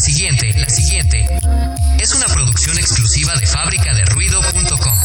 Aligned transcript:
La 0.00 0.06
siguiente, 0.06 0.54
la 0.54 0.68
siguiente 0.70 1.26
es 1.98 2.14
una 2.14 2.24
producción 2.28 2.78
exclusiva 2.78 3.36
de 3.36 3.46
fábrica 3.46 3.92
de 3.92 4.02
ruido.com. 4.06 4.98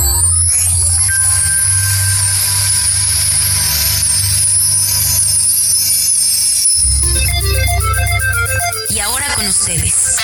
Y 8.89 8.99
ahora 8.99 9.25
con 9.35 9.45
ustedes. 9.47 10.15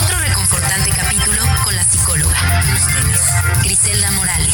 Otro 0.00 0.18
reconfortante 0.20 0.90
capítulo 0.90 1.42
con 1.64 1.74
la 1.74 1.90
psicóloga. 1.90 2.62
Ustedes. 2.72 3.64
Griselda 3.64 4.12
Morales. 4.12 4.53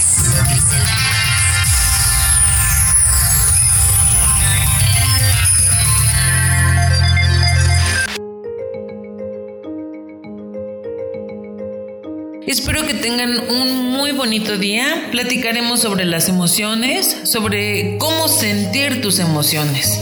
Espero 12.47 12.87
que 12.87 12.95
tengan 12.95 13.39
un 13.51 13.91
muy 13.91 14.13
bonito 14.13 14.57
día. 14.57 15.09
Platicaremos 15.11 15.81
sobre 15.81 16.05
las 16.05 16.29
emociones, 16.29 17.19
sobre 17.25 17.99
cómo 17.99 18.29
sentir 18.29 19.03
tus 19.03 19.19
emociones. 19.19 20.01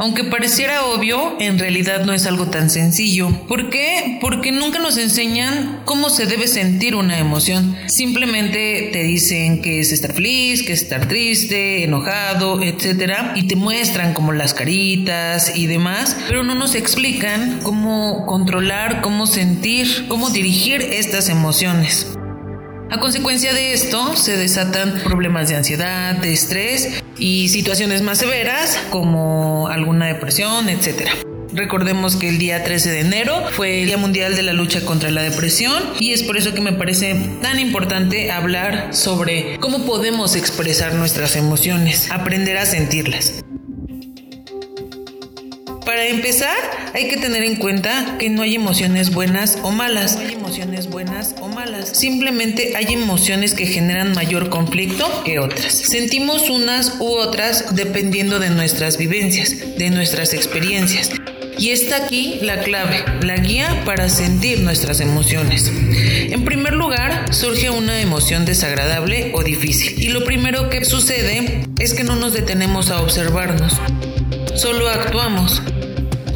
Aunque 0.00 0.22
pareciera 0.22 0.84
obvio, 0.84 1.36
en 1.40 1.58
realidad 1.58 2.04
no 2.04 2.12
es 2.12 2.24
algo 2.26 2.46
tan 2.46 2.70
sencillo. 2.70 3.30
¿Por 3.48 3.68
qué? 3.68 4.18
Porque 4.20 4.52
nunca 4.52 4.78
nos 4.78 4.96
enseñan 4.96 5.82
cómo 5.84 6.08
se 6.08 6.26
debe 6.26 6.46
sentir 6.46 6.94
una 6.94 7.18
emoción. 7.18 7.76
Simplemente 7.88 8.90
te 8.92 9.02
dicen 9.02 9.60
que 9.60 9.80
es 9.80 9.90
estar 9.90 10.12
feliz, 10.12 10.62
que 10.62 10.72
es 10.72 10.82
estar 10.82 11.08
triste, 11.08 11.82
enojado, 11.82 12.62
etc. 12.62 13.12
Y 13.34 13.48
te 13.48 13.56
muestran 13.56 14.14
como 14.14 14.32
las 14.32 14.54
caritas 14.54 15.56
y 15.56 15.66
demás, 15.66 16.16
pero 16.28 16.44
no 16.44 16.54
nos 16.54 16.76
explican 16.76 17.58
cómo 17.64 18.24
controlar, 18.24 19.00
cómo 19.00 19.26
sentir, 19.26 20.06
cómo 20.06 20.30
dirigir 20.30 20.80
estas 20.80 21.28
emociones. 21.28 22.17
A 22.90 22.98
consecuencia 23.00 23.52
de 23.52 23.74
esto, 23.74 24.16
se 24.16 24.38
desatan 24.38 25.00
problemas 25.04 25.50
de 25.50 25.56
ansiedad, 25.56 26.24
estrés 26.24 27.02
y 27.18 27.48
situaciones 27.48 28.00
más 28.00 28.16
severas 28.18 28.78
como 28.88 29.68
alguna 29.68 30.06
depresión, 30.06 30.70
etc. 30.70 31.10
Recordemos 31.52 32.16
que 32.16 32.30
el 32.30 32.38
día 32.38 32.64
13 32.64 32.90
de 32.90 33.00
enero 33.00 33.44
fue 33.50 33.82
el 33.82 33.88
Día 33.88 33.98
Mundial 33.98 34.36
de 34.36 34.42
la 34.42 34.54
Lucha 34.54 34.86
contra 34.86 35.10
la 35.10 35.20
Depresión 35.22 35.82
y 36.00 36.12
es 36.12 36.22
por 36.22 36.38
eso 36.38 36.54
que 36.54 36.62
me 36.62 36.72
parece 36.72 37.14
tan 37.42 37.60
importante 37.60 38.30
hablar 38.30 38.94
sobre 38.94 39.58
cómo 39.58 39.84
podemos 39.84 40.34
expresar 40.34 40.94
nuestras 40.94 41.36
emociones, 41.36 42.10
aprender 42.10 42.56
a 42.56 42.64
sentirlas. 42.64 43.44
Para 45.88 46.06
empezar, 46.06 46.54
hay 46.92 47.08
que 47.08 47.16
tener 47.16 47.42
en 47.44 47.56
cuenta 47.56 48.16
que 48.18 48.28
no 48.28 48.42
hay 48.42 48.54
emociones 48.54 49.10
buenas 49.10 49.56
o 49.62 49.70
malas. 49.70 50.16
No 50.16 50.20
hay 50.20 50.34
emociones 50.34 50.90
buenas 50.90 51.34
o 51.40 51.48
malas. 51.48 51.88
Simplemente 51.96 52.74
hay 52.76 52.92
emociones 52.92 53.54
que 53.54 53.64
generan 53.64 54.12
mayor 54.12 54.50
conflicto 54.50 55.24
que 55.24 55.38
otras. 55.38 55.72
Sentimos 55.72 56.50
unas 56.50 56.96
u 57.00 57.06
otras 57.06 57.74
dependiendo 57.74 58.38
de 58.38 58.50
nuestras 58.50 58.98
vivencias, 58.98 59.78
de 59.78 59.88
nuestras 59.88 60.34
experiencias. 60.34 61.10
Y 61.56 61.70
está 61.70 62.04
aquí 62.04 62.38
la 62.42 62.60
clave, 62.60 63.02
la 63.22 63.36
guía 63.36 63.82
para 63.86 64.10
sentir 64.10 64.60
nuestras 64.60 65.00
emociones. 65.00 65.72
En 65.72 66.44
primer 66.44 66.74
lugar, 66.74 67.32
surge 67.32 67.70
una 67.70 68.02
emoción 68.02 68.44
desagradable 68.44 69.32
o 69.34 69.42
difícil. 69.42 69.94
Y 70.02 70.08
lo 70.08 70.26
primero 70.26 70.68
que 70.68 70.84
sucede 70.84 71.62
es 71.78 71.94
que 71.94 72.04
no 72.04 72.14
nos 72.14 72.34
detenemos 72.34 72.90
a 72.90 73.00
observarnos. 73.00 73.72
Solo 74.54 74.88
actuamos, 74.88 75.62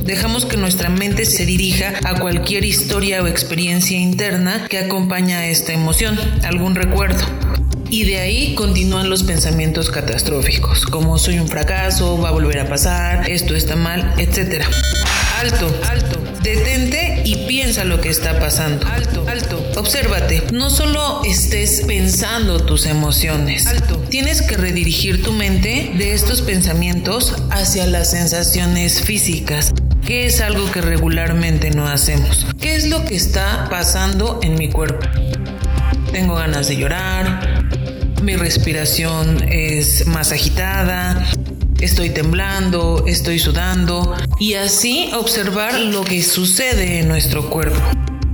Dejamos 0.05 0.47
que 0.47 0.57
nuestra 0.57 0.89
mente 0.89 1.25
se 1.25 1.47
dirija 1.47 1.95
a 2.05 2.19
cualquier 2.19 2.65
historia 2.65 3.23
o 3.23 3.29
experiencia 3.29 3.97
interna 3.97 4.67
que 4.69 4.79
acompaña 4.79 5.39
a 5.39 5.47
esta 5.47 5.73
emoción, 5.73 6.19
algún 6.43 6.75
recuerdo. 6.75 7.25
Y 7.89 8.05
de 8.05 8.19
ahí 8.19 8.55
continúan 8.57 9.11
los 9.11 9.23
pensamientos 9.23 9.91
catastróficos, 9.91 10.87
como 10.87 11.19
soy 11.19 11.39
un 11.39 11.47
fracaso, 11.47 12.19
va 12.21 12.31
a 12.31 12.33
volver 12.33 12.59
a 12.59 12.69
pasar, 12.69 13.31
esto 13.31 13.55
está 13.55 13.77
mal, 13.77 14.15
etc. 14.19 14.65
Alto, 15.41 15.73
alto, 15.89 16.19
detente 16.43 17.23
y 17.25 17.37
piensa 17.47 17.85
lo 17.85 18.01
que 18.01 18.09
está 18.09 18.41
pasando. 18.41 18.87
Alto, 18.87 19.25
alto, 19.29 19.65
obsérvate. 19.77 20.43
No 20.53 20.71
solo 20.71 21.23
estés 21.25 21.83
pensando 21.87 22.65
tus 22.65 22.87
emociones. 22.87 23.67
Alto, 23.67 23.99
tienes 24.09 24.43
que 24.43 24.57
redirigir 24.57 25.23
tu 25.23 25.33
mente 25.33 25.93
de 25.97 26.15
estos 26.15 26.43
pensamientos 26.43 27.35
hacia 27.51 27.87
las 27.87 28.11
sensaciones 28.11 29.03
físicas. 29.03 29.73
¿Qué 30.07 30.27
es 30.27 30.41
algo 30.41 30.71
que 30.71 30.81
regularmente 30.81 31.71
no 31.71 31.87
hacemos? 31.87 32.47
¿Qué 32.61 32.75
es 32.75 32.89
lo 32.89 33.05
que 33.05 33.15
está 33.15 33.69
pasando 33.71 34.41
en 34.43 34.57
mi 34.57 34.69
cuerpo? 34.69 35.07
Tengo 36.11 36.35
ganas 36.35 36.69
de 36.69 36.77
llorar, 36.77 37.65
mi 38.23 38.37
respiración 38.37 39.43
es 39.49 40.07
más 40.07 40.33
agitada, 40.33 41.25
estoy 41.81 42.11
temblando, 42.11 43.05
estoy 43.07 43.39
sudando 43.39 44.15
y 44.39 44.55
así 44.55 45.11
observar 45.15 45.81
lo 45.81 46.05
que 46.05 46.23
sucede 46.23 47.01
en 47.01 47.09
nuestro 47.09 47.49
cuerpo. 47.49 47.81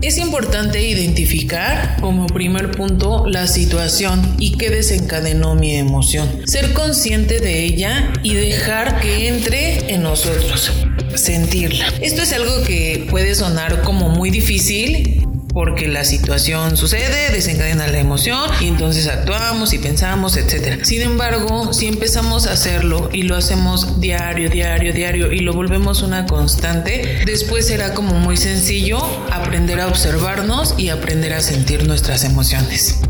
Es 0.01 0.17
importante 0.17 0.81
identificar 0.81 1.97
como 2.01 2.29
primer 2.29 2.71
punto 2.71 3.27
la 3.27 3.49
situación 3.49 4.37
y 4.39 4.57
qué 4.57 4.71
desencadenó 4.71 5.57
mi 5.57 5.75
emoción. 5.75 6.47
Ser 6.47 6.73
consciente 6.73 7.41
de 7.41 7.65
ella 7.65 8.13
y 8.23 8.35
dejar 8.35 9.01
que 9.01 9.27
entre 9.27 9.93
en 9.93 10.05
nosotros 10.05 10.71
sentirla. 11.17 11.93
Esto 12.01 12.23
es 12.23 12.33
algo 12.33 12.63
que 12.63 13.09
puede 13.11 13.35
sonar 13.35 13.83
como 13.83 14.09
muy 14.09 14.31
difícil 14.31 15.27
porque 15.59 15.89
la 15.89 16.05
situación 16.05 16.77
sucede, 16.77 17.33
desencadena 17.33 17.89
la 17.89 17.99
emoción 17.99 18.49
y 18.61 18.69
entonces 18.69 19.09
actuamos 19.09 19.73
y 19.73 19.79
pensamos, 19.79 20.37
etc. 20.37 20.85
Sin 20.85 21.03
embargo, 21.03 21.73
si 21.73 21.89
empezamos 21.89 22.47
a 22.47 22.53
hacerlo 22.53 23.09
y 23.13 23.25
lo 23.25 23.35
hacemos 23.35 24.01
diario, 24.01 24.51
diario, 24.51 24.93
diario 24.93 25.33
y 25.33 25.41
lo 25.41 25.53
volvemos 25.53 26.03
una 26.03 26.27
constante, 26.27 27.25
después 27.27 27.67
será 27.67 27.93
como 27.93 28.15
muy 28.21 28.37
sencillo 28.37 29.05
aprender 29.33 29.81
a 29.81 29.89
observarnos 29.89 30.77
y 30.79 30.91
aprender 30.91 31.33
a 31.33 31.41
sentir 31.41 31.89
nuestras 31.89 32.23
emociones. 32.23 33.01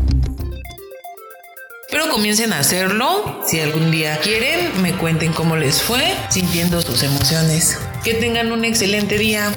Pero 1.91 2.09
comiencen 2.09 2.51
a 2.53 2.61
hacerlo. 2.61 3.43
Si 3.45 3.59
algún 3.59 3.91
día 3.91 4.17
quieren, 4.23 4.81
me 4.81 4.93
cuenten 4.93 5.33
cómo 5.33 5.55
les 5.55 5.83
fue 5.83 6.01
sintiendo 6.29 6.81
sus 6.81 7.03
emociones. 7.03 7.77
Que 8.03 8.15
tengan 8.15 8.51
un 8.51 8.65
excelente 8.65 9.19
día. 9.19 9.53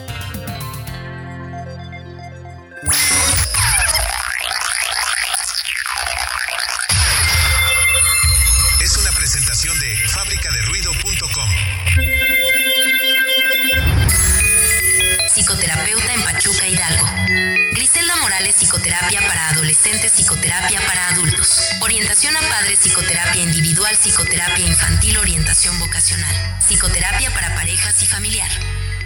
Psicoterapia 18.92 19.26
para 19.26 19.48
adolescentes, 19.48 20.12
psicoterapia 20.12 20.78
para 20.86 21.08
adultos. 21.08 21.70
Orientación 21.80 22.36
a 22.36 22.42
padres, 22.42 22.78
psicoterapia 22.78 23.42
individual, 23.42 23.96
psicoterapia 23.96 24.66
infantil, 24.66 25.16
orientación 25.16 25.78
vocacional. 25.78 26.36
Psicoterapia 26.60 27.32
para 27.32 27.54
parejas 27.54 28.02
y 28.02 28.06
familiar. 28.06 28.50